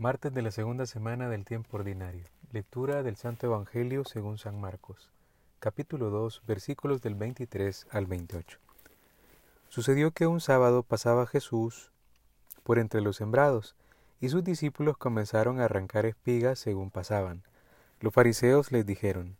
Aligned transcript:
Martes 0.00 0.32
de 0.32 0.40
la 0.40 0.50
segunda 0.50 0.86
semana 0.86 1.28
del 1.28 1.44
tiempo 1.44 1.76
ordinario. 1.76 2.24
Lectura 2.52 3.02
del 3.02 3.16
Santo 3.16 3.44
Evangelio 3.44 4.06
según 4.06 4.38
San 4.38 4.58
Marcos. 4.58 5.10
Capítulo 5.58 6.08
2, 6.08 6.40
versículos 6.46 7.02
del 7.02 7.14
23 7.16 7.86
al 7.90 8.06
28. 8.06 8.58
Sucedió 9.68 10.10
que 10.12 10.26
un 10.26 10.40
sábado 10.40 10.84
pasaba 10.84 11.26
Jesús 11.26 11.92
por 12.62 12.78
entre 12.78 13.02
los 13.02 13.16
sembrados, 13.16 13.76
y 14.22 14.30
sus 14.30 14.42
discípulos 14.42 14.96
comenzaron 14.96 15.60
a 15.60 15.66
arrancar 15.66 16.06
espigas 16.06 16.58
según 16.58 16.90
pasaban. 16.90 17.42
Los 18.00 18.14
fariseos 18.14 18.72
les 18.72 18.86
dijeron, 18.86 19.36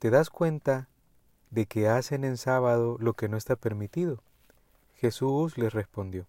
¿Te 0.00 0.10
das 0.10 0.28
cuenta 0.28 0.88
de 1.52 1.66
que 1.66 1.86
hacen 1.86 2.24
en 2.24 2.36
sábado 2.36 2.96
lo 2.98 3.12
que 3.12 3.28
no 3.28 3.36
está 3.36 3.54
permitido? 3.54 4.24
Jesús 4.96 5.56
les 5.56 5.72
respondió, 5.72 6.26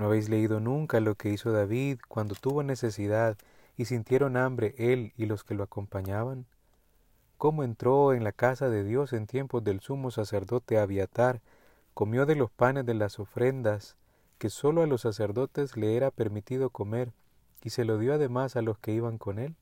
¿No 0.00 0.06
habéis 0.06 0.30
leído 0.30 0.60
nunca 0.60 0.98
lo 0.98 1.14
que 1.14 1.28
hizo 1.28 1.52
David 1.52 1.98
cuando 2.08 2.34
tuvo 2.34 2.62
necesidad 2.62 3.36
y 3.76 3.84
sintieron 3.84 4.38
hambre 4.38 4.74
él 4.78 5.12
y 5.18 5.26
los 5.26 5.44
que 5.44 5.54
lo 5.54 5.62
acompañaban? 5.62 6.46
¿Cómo 7.36 7.64
entró 7.64 8.14
en 8.14 8.24
la 8.24 8.32
casa 8.32 8.70
de 8.70 8.82
Dios 8.82 9.12
en 9.12 9.26
tiempos 9.26 9.62
del 9.62 9.80
sumo 9.80 10.10
sacerdote 10.10 10.78
Abiatar, 10.78 11.42
comió 11.92 12.24
de 12.24 12.34
los 12.34 12.50
panes 12.50 12.86
de 12.86 12.94
las 12.94 13.18
ofrendas 13.18 13.98
que 14.38 14.48
sólo 14.48 14.80
a 14.80 14.86
los 14.86 15.02
sacerdotes 15.02 15.76
le 15.76 15.94
era 15.98 16.10
permitido 16.10 16.70
comer, 16.70 17.12
y 17.62 17.68
se 17.68 17.84
lo 17.84 17.98
dio 17.98 18.14
además 18.14 18.56
a 18.56 18.62
los 18.62 18.78
que 18.78 18.92
iban 18.92 19.18
con 19.18 19.38
él? 19.38 19.54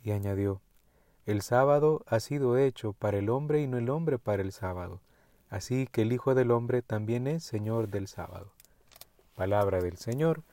Y 0.00 0.12
añadió, 0.12 0.60
El 1.24 1.42
sábado 1.42 2.04
ha 2.06 2.20
sido 2.20 2.56
hecho 2.56 2.92
para 2.92 3.18
el 3.18 3.28
hombre 3.30 3.62
y 3.62 3.66
no 3.66 3.78
el 3.78 3.90
hombre 3.90 4.20
para 4.20 4.42
el 4.42 4.52
sábado, 4.52 5.00
así 5.50 5.88
que 5.90 6.02
el 6.02 6.12
Hijo 6.12 6.36
del 6.36 6.52
hombre 6.52 6.82
también 6.82 7.26
es 7.26 7.42
Señor 7.42 7.88
del 7.88 8.06
sábado. 8.06 8.55
Palabra 9.36 9.82
del 9.82 9.98
Señor, 9.98 10.44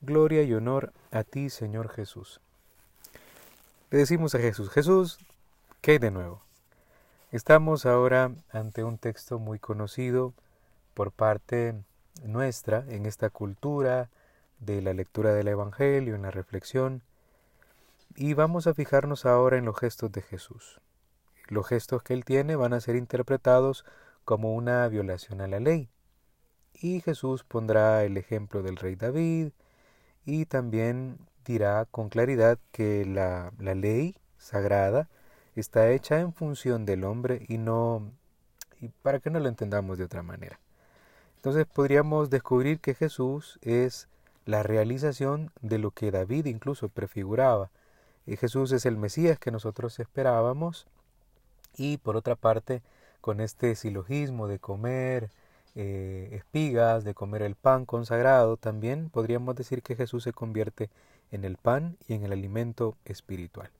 gloria 0.00 0.42
y 0.42 0.54
honor 0.54 0.94
a 1.10 1.24
ti, 1.24 1.50
Señor 1.50 1.90
Jesús. 1.90 2.40
Le 3.90 3.98
decimos 3.98 4.34
a 4.34 4.38
Jesús, 4.38 4.70
Jesús, 4.70 5.18
¿qué 5.82 5.98
de 5.98 6.10
nuevo? 6.10 6.42
Estamos 7.32 7.84
ahora 7.84 8.32
ante 8.50 8.82
un 8.82 8.96
texto 8.96 9.38
muy 9.38 9.58
conocido 9.58 10.32
por 10.94 11.12
parte 11.12 11.74
nuestra 12.24 12.82
en 12.88 13.04
esta 13.04 13.28
cultura 13.28 14.08
de 14.58 14.80
la 14.80 14.94
lectura 14.94 15.34
del 15.34 15.48
Evangelio, 15.48 16.14
en 16.14 16.22
la 16.22 16.30
reflexión, 16.30 17.02
y 18.16 18.32
vamos 18.32 18.66
a 18.66 18.72
fijarnos 18.72 19.26
ahora 19.26 19.58
en 19.58 19.66
los 19.66 19.78
gestos 19.78 20.12
de 20.12 20.22
Jesús. 20.22 20.80
Los 21.48 21.68
gestos 21.68 22.02
que 22.02 22.14
él 22.14 22.24
tiene 22.24 22.56
van 22.56 22.72
a 22.72 22.80
ser 22.80 22.96
interpretados 22.96 23.84
como 24.24 24.54
una 24.54 24.88
violación 24.88 25.42
a 25.42 25.46
la 25.46 25.60
ley 25.60 25.90
y 26.80 27.00
Jesús 27.00 27.44
pondrá 27.44 28.04
el 28.04 28.16
ejemplo 28.16 28.62
del 28.62 28.76
rey 28.76 28.96
David 28.96 29.50
y 30.24 30.46
también 30.46 31.18
dirá 31.44 31.86
con 31.86 32.08
claridad 32.08 32.58
que 32.72 33.04
la, 33.04 33.52
la 33.58 33.74
ley 33.74 34.16
sagrada 34.38 35.08
está 35.56 35.90
hecha 35.90 36.20
en 36.20 36.32
función 36.32 36.86
del 36.86 37.04
hombre 37.04 37.44
y 37.48 37.58
no 37.58 38.10
y 38.80 38.88
para 38.88 39.20
que 39.20 39.30
no 39.30 39.40
lo 39.40 39.48
entendamos 39.48 39.98
de 39.98 40.04
otra 40.04 40.22
manera. 40.22 40.58
Entonces 41.36 41.66
podríamos 41.66 42.30
descubrir 42.30 42.80
que 42.80 42.94
Jesús 42.94 43.58
es 43.62 44.08
la 44.46 44.62
realización 44.62 45.52
de 45.60 45.78
lo 45.78 45.90
que 45.90 46.10
David 46.10 46.46
incluso 46.46 46.88
prefiguraba. 46.88 47.70
Y 48.26 48.36
Jesús 48.36 48.72
es 48.72 48.86
el 48.86 48.96
Mesías 48.96 49.38
que 49.38 49.50
nosotros 49.50 49.98
esperábamos 50.00 50.86
y 51.76 51.98
por 51.98 52.16
otra 52.16 52.36
parte 52.36 52.82
con 53.20 53.40
este 53.40 53.74
silogismo 53.74 54.48
de 54.48 54.58
comer, 54.58 55.30
eh, 55.76 56.28
espigas, 56.32 57.04
de 57.04 57.14
comer 57.14 57.42
el 57.42 57.54
pan 57.54 57.86
consagrado, 57.86 58.56
también 58.56 59.08
podríamos 59.08 59.54
decir 59.54 59.82
que 59.82 59.94
Jesús 59.94 60.24
se 60.24 60.32
convierte 60.32 60.90
en 61.30 61.44
el 61.44 61.56
pan 61.56 61.96
y 62.08 62.14
en 62.14 62.24
el 62.24 62.32
alimento 62.32 62.96
espiritual. 63.04 63.70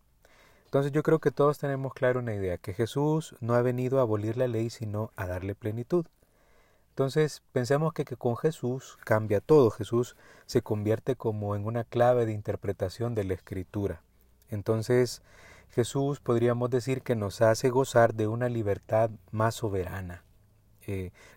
Entonces 0.67 0.93
yo 0.93 1.03
creo 1.03 1.19
que 1.19 1.33
todos 1.33 1.59
tenemos 1.59 1.93
claro 1.95 2.21
una 2.21 2.35
idea, 2.35 2.59
que 2.59 2.75
Jesús 2.75 3.35
no 3.41 3.55
ha 3.55 3.63
venido 3.63 3.99
a 3.99 4.03
abolir 4.03 4.37
la 4.37 4.47
ley, 4.47 4.71
sino 4.71 5.11
a 5.17 5.27
darle 5.27 5.57
plenitud. 5.57 6.07
Entonces 6.91 7.43
pensemos 7.53 7.93
que, 7.93 8.05
que 8.05 8.17
con 8.17 8.37
Jesús 8.37 8.97
cambia 9.05 9.41
todo, 9.41 9.71
Jesús 9.71 10.17
se 10.47 10.63
convierte 10.63 11.17
como 11.17 11.57
en 11.57 11.65
una 11.65 11.83
clave 11.83 12.25
de 12.25 12.33
interpretación 12.33 13.17
de 13.17 13.25
la 13.25 13.35
escritura. 13.35 14.03
Entonces 14.49 15.23
Jesús 15.71 16.21
podríamos 16.21 16.71
decir 16.71 17.03
que 17.03 17.17
nos 17.17 17.41
hace 17.41 17.71
gozar 17.71 18.15
de 18.15 18.29
una 18.29 18.49
libertad 18.49 19.11
más 19.33 19.57
soberana 19.57 20.23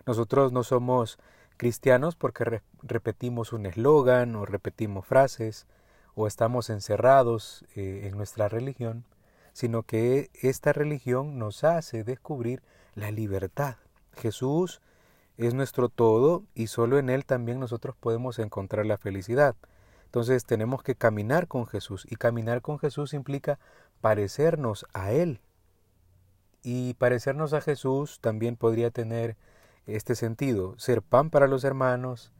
nosotros 0.06 0.52
no 0.52 0.64
somos 0.64 1.18
cristianos 1.56 2.16
porque 2.16 2.60
repetimos 2.82 3.52
un 3.52 3.66
eslogan 3.66 4.34
o 4.36 4.44
repetimos 4.44 5.06
frases 5.06 5.66
o 6.14 6.26
estamos 6.26 6.70
encerrados 6.70 7.64
eh, 7.74 8.02
en 8.04 8.16
nuestra 8.16 8.48
religión, 8.48 9.04
sino 9.52 9.82
que 9.82 10.30
esta 10.42 10.72
religión 10.72 11.38
nos 11.38 11.64
hace 11.64 12.04
descubrir 12.04 12.62
la 12.94 13.10
libertad. 13.10 13.76
Jesús 14.16 14.80
es 15.36 15.54
nuestro 15.54 15.88
todo 15.88 16.44
y 16.54 16.68
solo 16.68 16.98
en 16.98 17.10
Él 17.10 17.24
también 17.24 17.58
nosotros 17.58 17.96
podemos 17.98 18.38
encontrar 18.38 18.86
la 18.86 18.98
felicidad. 18.98 19.56
Entonces 20.04 20.44
tenemos 20.44 20.82
que 20.82 20.94
caminar 20.94 21.48
con 21.48 21.66
Jesús 21.66 22.06
y 22.08 22.16
caminar 22.16 22.62
con 22.62 22.78
Jesús 22.78 23.14
implica 23.14 23.58
parecernos 24.00 24.86
a 24.92 25.10
Él, 25.10 25.40
y 26.64 26.94
parecernos 26.94 27.52
a 27.52 27.60
Jesús 27.60 28.18
también 28.20 28.56
podría 28.56 28.90
tener 28.90 29.36
este 29.86 30.14
sentido, 30.14 30.74
ser 30.78 31.02
pan 31.02 31.30
para 31.30 31.46
los 31.46 31.62
hermanos, 31.62 32.32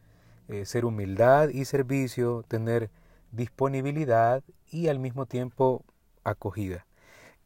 eh, 0.48 0.64
ser 0.64 0.86
humildad 0.86 1.50
y 1.50 1.66
servicio, 1.66 2.42
tener 2.48 2.90
disponibilidad 3.32 4.42
y 4.70 4.88
al 4.88 4.98
mismo 4.98 5.26
tiempo 5.26 5.84
acogida. 6.24 6.86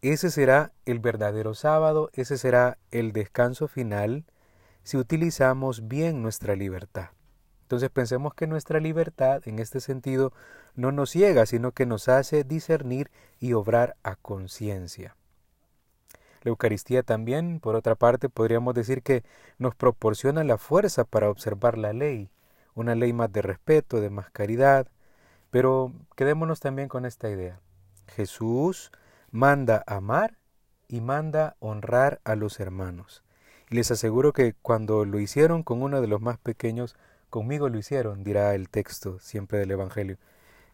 Ese 0.03 0.31
será 0.31 0.73
el 0.87 1.01
verdadero 1.01 1.55
sábado, 1.55 2.11
ese 2.13 2.39
será 2.39 2.79
el 2.93 3.13
descanso 3.13 3.67
final 3.67 4.25
si 4.85 4.97
utilizamos 4.97 5.89
bien 5.89 6.23
nuestra 6.23 6.55
libertad. 6.55 7.09
Entonces 7.63 7.91
pensemos 7.91 8.35
que 8.35 8.47
nuestra 8.47 8.79
libertad 8.79 9.43
en 9.47 9.59
este 9.59 9.81
sentido 9.81 10.33
no 10.77 10.93
nos 10.93 11.11
ciega, 11.11 11.45
sino 11.45 11.73
que 11.73 11.87
nos 11.87 12.09
hace 12.09 12.45
discernir 12.45 13.11
y 13.41 13.53
obrar 13.53 13.97
a 14.05 14.15
conciencia. 14.15 15.17
La 16.43 16.51
Eucaristía 16.51 17.03
también, 17.03 17.61
por 17.61 17.75
otra 17.75 17.95
parte, 17.95 18.29
podríamos 18.29 18.75
decir 18.75 19.03
que 19.03 19.25
nos 19.59 19.75
proporciona 19.75 20.45
la 20.45 20.59
fuerza 20.59 21.05
para 21.05 21.31
observar 21.31 21.79
la 21.79 21.93
ley, 21.93 22.31
una 22.75 22.95
ley 22.95 23.13
más 23.13 23.33
de 23.33 23.43
respeto, 23.43 24.01
de 24.01 24.11
más 24.11 24.31
caridad, 24.31 24.87
pero 25.51 25.93
quedémonos 26.17 26.61
también 26.61 26.89
con 26.89 27.07
esta 27.07 27.29
idea. 27.31 27.61
Jesús 28.09 28.93
manda 29.31 29.83
amar 29.87 30.39
y 30.89 31.01
manda 31.01 31.57
honrar 31.61 32.21
a 32.25 32.35
los 32.35 32.61
hermanos. 32.61 33.23
Y 33.71 33.77
les 33.77 33.91
aseguro 33.91 34.33
que 34.33 34.55
cuando 34.63 35.05
lo 35.05 35.21
hicieron 35.21 35.63
con 35.63 35.83
uno 35.83 36.01
de 36.01 36.07
los 36.07 36.21
más 36.21 36.39
pequeños, 36.39 36.97
conmigo 37.31 37.69
lo 37.69 37.79
hicieron, 37.79 38.25
dirá 38.25 38.55
el 38.55 38.69
texto 38.71 39.19
siempre 39.19 39.59
del 39.59 39.71
Evangelio. 39.71 40.17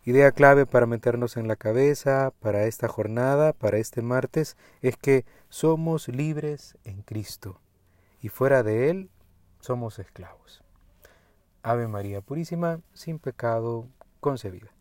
Idea 0.06 0.32
clave 0.32 0.66
para 0.66 0.84
meternos 0.84 1.38
en 1.38 1.48
la 1.48 1.56
cabeza 1.56 2.34
para 2.40 2.64
esta 2.64 2.88
jornada, 2.88 3.54
para 3.54 3.78
este 3.78 4.02
martes, 4.02 4.58
es 4.82 4.98
que 4.98 5.24
somos 5.48 6.08
libres 6.08 6.76
en 6.84 7.00
Cristo 7.00 7.58
y 8.20 8.28
fuera 8.28 8.62
de 8.62 8.90
Él 8.90 9.10
somos 9.60 9.98
esclavos. 9.98 10.62
Ave 11.62 11.88
María 11.88 12.20
Purísima, 12.20 12.80
sin 12.92 13.18
pecado 13.18 13.88
concebida. 14.20 14.73